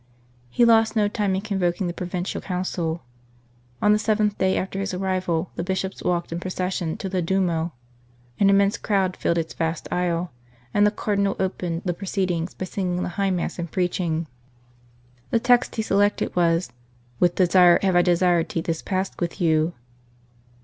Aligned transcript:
He 0.49 0.65
lost 0.65 0.95
no 0.95 1.07
time 1.07 1.35
in 1.35 1.41
convoking 1.41 1.85
the 1.85 1.93
Provincial 1.93 2.41
Council. 2.41 3.03
On 3.83 3.93
the 3.93 3.99
seventh 3.99 4.35
day 4.39 4.57
after 4.57 4.79
his 4.79 4.95
arrival 4.95 5.51
the 5.55 5.63
Bishops 5.63 6.01
walked 6.01 6.31
in 6.31 6.39
procession 6.39 6.97
to 6.97 7.07
the 7.07 7.21
Duomo; 7.21 7.73
an 8.39 8.49
immense 8.49 8.79
crowd 8.79 9.15
filled 9.15 9.37
its 9.37 9.53
vast 9.53 9.87
aisles; 9.93 10.29
the 10.73 10.89
Cardinal 10.89 11.35
opened 11.39 11.83
the 11.85 11.93
proceedings 11.93 12.55
by 12.55 12.65
singing 12.65 13.03
the 13.03 13.09
High 13.09 13.29
Mass 13.29 13.59
and 13.59 13.69
preaching. 13.71 14.25
42 14.25 14.25
The 14.25 14.25
City 14.25 14.33
of 14.33 15.13
the 15.13 15.29
Plains 15.29 15.29
The 15.29 15.47
text 15.69 15.75
he 15.75 15.81
selected 15.83 16.35
was:" 16.35 16.73
With 17.19 17.35
desire 17.35 17.77
have 17.83 17.95
I 17.95 18.01
desired 18.01 18.49
to 18.49 18.57
eat 18.61 18.65
this 18.65 18.81
Pasch 18.81 19.11
with 19.19 19.39
you." 19.39 19.75